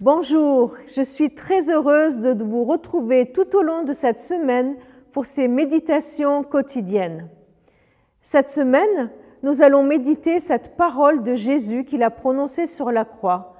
Bonjour, 0.00 0.76
je 0.96 1.02
suis 1.02 1.34
très 1.34 1.70
heureuse 1.70 2.20
de 2.20 2.42
vous 2.42 2.64
retrouver 2.64 3.30
tout 3.32 3.54
au 3.54 3.60
long 3.60 3.82
de 3.82 3.92
cette 3.92 4.18
semaine 4.18 4.76
pour 5.12 5.26
ces 5.26 5.46
méditations 5.46 6.42
quotidiennes. 6.42 7.28
Cette 8.22 8.48
semaine, 8.48 9.10
nous 9.42 9.60
allons 9.60 9.82
méditer 9.82 10.40
cette 10.40 10.74
parole 10.78 11.22
de 11.22 11.34
Jésus 11.34 11.84
qu'il 11.84 12.02
a 12.02 12.08
prononcée 12.08 12.66
sur 12.66 12.90
la 12.90 13.04
croix. 13.04 13.56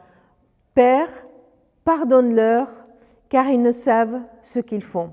Père, 0.75 1.11
pardonne-leur, 1.85 2.69
car 3.29 3.47
ils 3.51 3.61
ne 3.61 3.71
savent 3.71 4.23
ce 4.41 4.61
qu'ils 4.61 4.83
font. 4.83 5.11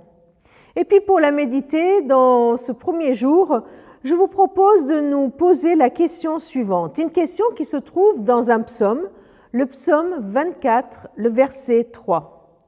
Et 0.78 0.86
puis 0.86 1.02
pour 1.02 1.20
la 1.20 1.32
méditer, 1.32 2.04
dans 2.04 2.56
ce 2.56 2.72
premier 2.72 3.14
jour, 3.14 3.64
je 4.06 4.16
vous 4.16 4.30
propose 4.30 4.86
de 4.86 5.02
nous 5.02 5.28
poser 5.28 5.76
la 5.76 5.90
question 5.90 6.40
suivante, 6.40 7.00
une 7.00 7.12
question 7.12 7.44
qui 7.54 7.66
se 7.66 7.76
trouve 7.76 8.24
dans 8.24 8.50
un 8.50 8.62
psaume, 8.62 9.10
le 9.58 9.66
psaume 9.66 10.20
24, 10.20 11.08
le 11.16 11.30
verset 11.30 11.86
3. 11.86 12.62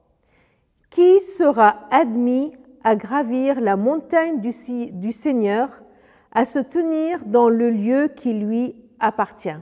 Qui 0.90 1.20
sera 1.20 1.86
admis 1.92 2.52
à 2.82 2.96
gravir 2.96 3.60
la 3.60 3.76
montagne 3.76 4.40
du, 4.40 5.12
Seigneur, 5.12 5.82
à 6.32 6.44
se 6.44 6.58
tenir 6.58 7.24
dans 7.26 7.48
le 7.48 7.70
lieu 7.70 8.08
qui 8.08 8.32
lui 8.32 8.74
appartient? 8.98 9.60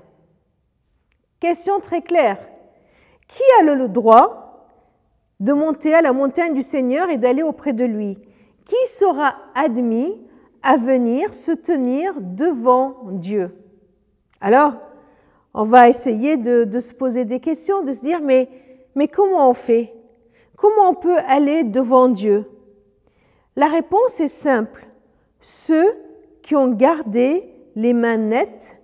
Question 1.38 1.80
très 1.80 2.00
claire. 2.00 2.38
Qui 3.26 3.42
a 3.60 3.74
le 3.74 3.88
droit 3.88 4.70
de 5.38 5.52
monter 5.52 5.94
à 5.94 6.00
la 6.00 6.14
montagne 6.14 6.54
du 6.54 6.62
Seigneur 6.62 7.10
et 7.10 7.18
d'aller 7.18 7.42
auprès 7.42 7.74
de 7.74 7.84
lui? 7.84 8.16
Qui 8.64 8.86
sera 8.86 9.34
admis 9.54 10.18
à 10.62 10.78
venir 10.78 11.34
se 11.34 11.52
tenir 11.52 12.14
devant 12.22 13.00
Dieu? 13.10 13.54
Alors, 14.40 14.80
on 15.54 15.64
va 15.64 15.88
essayer 15.88 16.36
de, 16.36 16.80
se 16.80 16.92
poser 16.92 17.24
des 17.24 17.40
questions, 17.40 17.82
de 17.82 17.92
se 17.92 18.00
dire, 18.00 18.20
mais, 18.20 18.48
mais 18.94 19.08
comment 19.08 19.50
on 19.50 19.54
fait? 19.54 19.94
Comment 20.56 20.90
on 20.90 20.94
peut 20.94 21.18
aller 21.26 21.64
devant 21.64 22.08
Dieu? 22.08 22.44
La 23.56 23.66
réponse 23.68 24.20
est 24.20 24.28
simple. 24.28 24.86
Ceux 25.40 25.86
qui 26.42 26.56
ont 26.56 26.68
gardé 26.68 27.54
les 27.74 27.92
mains 27.92 28.16
nettes 28.16 28.78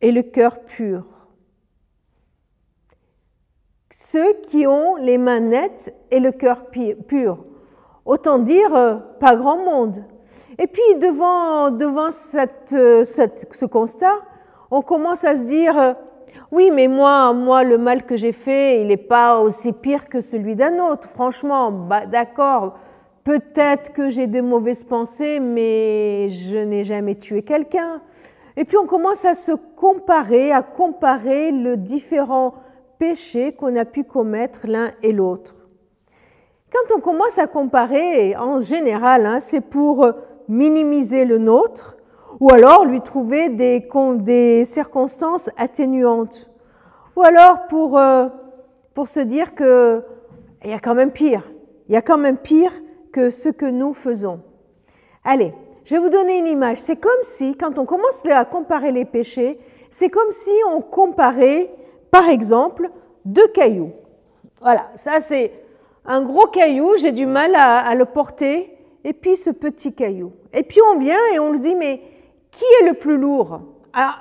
et 0.00 0.12
le 0.12 0.22
cœur 0.22 0.60
pur. 0.60 1.04
Ceux 3.90 4.34
qui 4.42 4.66
ont 4.66 4.96
les 4.96 5.18
mains 5.18 5.40
nettes 5.40 5.94
et 6.10 6.20
le 6.20 6.32
cœur 6.32 6.66
pur. 6.70 7.44
Autant 8.04 8.38
dire, 8.38 8.74
euh, 8.74 8.96
pas 9.20 9.36
grand 9.36 9.58
monde. 9.58 10.04
Et 10.58 10.66
puis 10.66 10.94
devant, 11.00 11.70
devant 11.70 12.08
euh, 12.08 13.04
ce 13.04 13.64
constat, 13.66 14.18
on 14.70 14.82
commence 14.82 15.24
à 15.24 15.36
se 15.36 15.42
dire, 15.42 15.78
euh, 15.78 15.94
oui, 16.50 16.70
mais 16.70 16.88
moi, 16.88 17.32
moi, 17.32 17.64
le 17.64 17.78
mal 17.78 18.04
que 18.04 18.16
j'ai 18.16 18.32
fait, 18.32 18.80
il 18.80 18.88
n'est 18.88 18.96
pas 18.96 19.38
aussi 19.40 19.72
pire 19.72 20.08
que 20.08 20.20
celui 20.20 20.56
d'un 20.56 20.78
autre. 20.78 21.08
Franchement, 21.08 21.70
bah, 21.70 22.06
d'accord, 22.06 22.78
peut-être 23.24 23.92
que 23.92 24.08
j'ai 24.08 24.26
de 24.26 24.40
mauvaises 24.40 24.84
pensées, 24.84 25.40
mais 25.40 26.28
je 26.30 26.58
n'ai 26.58 26.84
jamais 26.84 27.14
tué 27.14 27.42
quelqu'un. 27.42 28.02
Et 28.56 28.64
puis 28.64 28.76
on 28.76 28.86
commence 28.86 29.24
à 29.24 29.34
se 29.34 29.52
comparer, 29.52 30.52
à 30.52 30.62
comparer 30.62 31.52
le 31.52 31.76
différents 31.76 32.54
péchés 32.98 33.52
qu'on 33.52 33.76
a 33.76 33.84
pu 33.84 34.04
commettre 34.04 34.66
l'un 34.66 34.90
et 35.02 35.12
l'autre. 35.12 35.54
Quand 36.72 36.94
on 36.96 37.00
commence 37.00 37.38
à 37.38 37.46
comparer, 37.46 38.36
en 38.36 38.60
général, 38.60 39.26
hein, 39.26 39.40
c'est 39.40 39.60
pour 39.60 40.08
minimiser 40.48 41.24
le 41.24 41.38
nôtre, 41.38 41.96
ou 42.40 42.50
alors 42.50 42.86
lui 42.86 43.02
trouver 43.02 43.50
des, 43.50 44.64
circonstances 44.64 45.50
atténuantes, 45.56 46.50
ou 47.16 47.22
alors 47.22 47.66
pour, 47.68 47.98
euh, 47.98 48.28
pour 48.94 49.08
se 49.08 49.20
dire 49.20 49.54
qu'il 49.54 50.02
y 50.64 50.72
a 50.72 50.78
quand 50.78 50.94
même 50.94 51.12
pire, 51.12 51.52
il 51.88 51.94
y 51.94 51.96
a 51.96 52.02
quand 52.02 52.18
même 52.18 52.38
pire 52.38 52.72
que 53.12 53.30
ce 53.30 53.50
que 53.50 53.66
nous 53.66 53.92
faisons. 53.92 54.40
Allez, 55.22 55.52
je 55.84 55.94
vais 55.94 56.00
vous 56.00 56.08
donner 56.08 56.38
une 56.38 56.46
image. 56.46 56.78
C'est 56.78 56.96
comme 56.96 57.10
si, 57.22 57.56
quand 57.56 57.78
on 57.78 57.84
commence 57.84 58.24
à 58.26 58.44
comparer 58.44 58.92
les 58.92 59.04
péchés, 59.04 59.58
c'est 59.90 60.08
comme 60.08 60.30
si 60.30 60.52
on 60.70 60.80
comparait, 60.80 61.70
par 62.10 62.28
exemple, 62.28 62.90
deux 63.24 63.48
cailloux. 63.48 63.92
Voilà, 64.62 64.90
ça 64.94 65.20
c'est 65.20 65.52
un 66.04 66.22
gros 66.22 66.46
caillou, 66.46 66.96
j'ai 66.96 67.12
du 67.12 67.26
mal 67.26 67.54
à 67.54 67.94
le 67.94 68.04
porter 68.04 68.76
et 69.04 69.12
puis 69.12 69.36
ce 69.36 69.50
petit 69.50 69.92
caillou. 69.92 70.32
Et 70.52 70.62
puis 70.62 70.80
on 70.92 70.98
vient 70.98 71.18
et 71.34 71.38
on 71.38 71.56
se 71.56 71.60
dit, 71.60 71.74
mais 71.74 72.00
qui 72.50 72.64
est 72.80 72.86
le 72.86 72.94
plus 72.94 73.16
lourd? 73.16 73.60
Alors, 73.92 74.18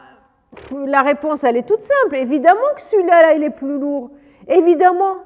la 0.86 1.02
réponse, 1.02 1.44
elle 1.44 1.58
est 1.58 1.68
toute 1.68 1.84
simple. 1.84 2.16
Évidemment 2.16 2.60
que 2.76 2.82
celui-là, 2.82 3.22
là, 3.22 3.34
il 3.34 3.44
est 3.44 3.50
plus 3.50 3.78
lourd. 3.78 4.12
Évidemment. 4.48 5.18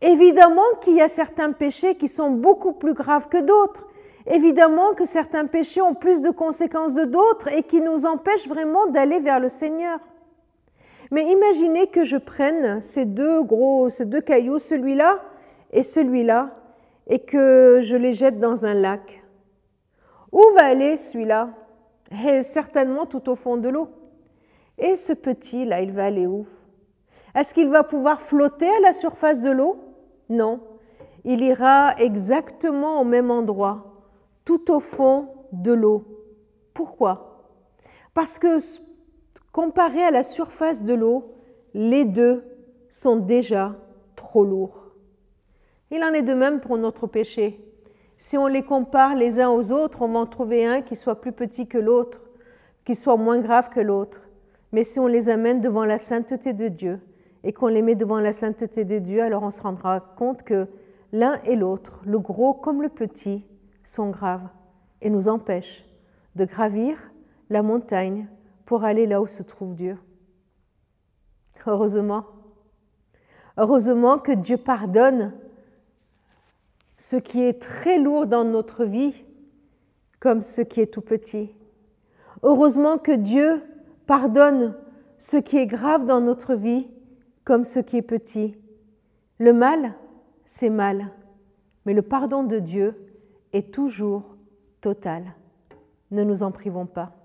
Évidemment 0.00 0.62
qu'il 0.80 0.94
y 0.94 1.02
a 1.02 1.08
certains 1.08 1.52
péchés 1.52 1.96
qui 1.96 2.08
sont 2.08 2.30
beaucoup 2.30 2.72
plus 2.72 2.94
graves 2.94 3.28
que 3.28 3.38
d'autres. 3.38 3.88
Évidemment 4.26 4.92
que 4.94 5.04
certains 5.04 5.46
péchés 5.46 5.80
ont 5.80 5.94
plus 5.94 6.20
de 6.20 6.30
conséquences 6.30 6.94
que 6.94 7.04
d'autres 7.04 7.48
et 7.48 7.62
qui 7.62 7.80
nous 7.80 8.06
empêchent 8.06 8.48
vraiment 8.48 8.86
d'aller 8.86 9.20
vers 9.20 9.40
le 9.40 9.48
Seigneur. 9.48 9.98
Mais 11.10 11.24
imaginez 11.24 11.86
que 11.86 12.04
je 12.04 12.18
prenne 12.18 12.80
ces 12.80 13.06
deux 13.06 13.42
gros, 13.42 13.88
ces 13.88 14.04
deux 14.04 14.20
cailloux, 14.20 14.58
celui-là 14.58 15.20
et 15.72 15.82
celui-là, 15.82 16.50
et 17.06 17.20
que 17.20 17.80
je 17.82 17.96
les 17.96 18.12
jette 18.12 18.38
dans 18.38 18.66
un 18.66 18.74
lac. 18.74 19.24
Où 20.30 20.42
va 20.54 20.66
aller 20.66 20.98
celui-là? 20.98 21.48
Certainement 22.42 23.06
tout 23.06 23.28
au 23.28 23.34
fond 23.34 23.56
de 23.56 23.68
l'eau. 23.68 23.88
Et 24.78 24.96
ce 24.96 25.12
petit-là, 25.12 25.80
il 25.82 25.92
va 25.92 26.06
aller 26.06 26.26
où? 26.26 26.46
Est-ce 27.34 27.52
qu'il 27.52 27.68
va 27.68 27.84
pouvoir 27.84 28.20
flotter 28.22 28.68
à 28.68 28.80
la 28.80 28.92
surface 28.92 29.42
de 29.42 29.50
l'eau? 29.50 29.76
Non. 30.28 30.60
Il 31.24 31.42
ira 31.42 31.94
exactement 31.98 33.00
au 33.00 33.04
même 33.04 33.30
endroit, 33.30 34.02
tout 34.44 34.70
au 34.72 34.80
fond 34.80 35.28
de 35.52 35.72
l'eau. 35.72 36.04
Pourquoi? 36.74 37.44
Parce 38.14 38.38
que 38.38 38.58
comparé 39.52 40.02
à 40.02 40.10
la 40.10 40.22
surface 40.22 40.84
de 40.84 40.94
l'eau, 40.94 41.34
les 41.74 42.04
deux 42.04 42.44
sont 42.88 43.16
déjà 43.16 43.76
trop 44.16 44.44
lourds. 44.44 44.92
Il 45.90 46.02
en 46.04 46.12
est 46.12 46.22
de 46.22 46.34
même 46.34 46.60
pour 46.60 46.78
notre 46.78 47.06
péché. 47.06 47.60
Si 48.18 48.36
on 48.36 48.48
les 48.48 48.64
compare 48.64 49.14
les 49.14 49.38
uns 49.40 49.48
aux 49.48 49.70
autres, 49.70 50.02
on 50.02 50.08
va 50.08 50.18
en 50.18 50.26
trouver 50.26 50.66
un 50.66 50.82
qui 50.82 50.96
soit 50.96 51.20
plus 51.20 51.30
petit 51.30 51.68
que 51.68 51.78
l'autre, 51.78 52.20
qui 52.84 52.96
soit 52.96 53.16
moins 53.16 53.38
grave 53.38 53.68
que 53.68 53.78
l'autre. 53.78 54.22
Mais 54.72 54.82
si 54.82 54.98
on 54.98 55.06
les 55.06 55.28
amène 55.28 55.60
devant 55.60 55.84
la 55.84 55.98
sainteté 55.98 56.52
de 56.52 56.66
Dieu 56.66 57.00
et 57.44 57.52
qu'on 57.52 57.68
les 57.68 57.80
met 57.80 57.94
devant 57.94 58.18
la 58.18 58.32
sainteté 58.32 58.84
de 58.84 58.98
Dieu, 58.98 59.22
alors 59.22 59.44
on 59.44 59.52
se 59.52 59.62
rendra 59.62 60.00
compte 60.00 60.42
que 60.42 60.66
l'un 61.12 61.40
et 61.44 61.54
l'autre, 61.54 62.00
le 62.04 62.18
gros 62.18 62.54
comme 62.54 62.82
le 62.82 62.88
petit, 62.88 63.46
sont 63.84 64.10
graves 64.10 64.48
et 65.00 65.10
nous 65.10 65.28
empêchent 65.28 65.84
de 66.34 66.44
gravir 66.44 67.12
la 67.50 67.62
montagne 67.62 68.28
pour 68.66 68.82
aller 68.82 69.06
là 69.06 69.22
où 69.22 69.28
se 69.28 69.44
trouve 69.44 69.76
Dieu. 69.76 69.96
Heureusement, 71.66 72.24
heureusement 73.56 74.18
que 74.18 74.32
Dieu 74.32 74.56
pardonne 74.56 75.32
ce 76.98 77.16
qui 77.16 77.42
est 77.42 77.60
très 77.60 77.98
lourd 77.98 78.26
dans 78.26 78.44
notre 78.44 78.84
vie 78.84 79.24
comme 80.20 80.42
ce 80.42 80.60
qui 80.60 80.80
est 80.80 80.92
tout 80.92 81.00
petit. 81.00 81.54
Heureusement 82.42 82.98
que 82.98 83.12
Dieu 83.12 83.62
pardonne 84.06 84.76
ce 85.18 85.36
qui 85.36 85.56
est 85.56 85.66
grave 85.66 86.06
dans 86.06 86.20
notre 86.20 86.54
vie 86.54 86.88
comme 87.44 87.64
ce 87.64 87.78
qui 87.78 87.96
est 87.96 88.02
petit. 88.02 88.56
Le 89.38 89.52
mal, 89.52 89.94
c'est 90.44 90.70
mal, 90.70 91.12
mais 91.86 91.94
le 91.94 92.02
pardon 92.02 92.42
de 92.42 92.58
Dieu 92.58 92.94
est 93.52 93.72
toujours 93.72 94.36
total. 94.80 95.24
Ne 96.10 96.24
nous 96.24 96.42
en 96.42 96.50
privons 96.50 96.86
pas. 96.86 97.17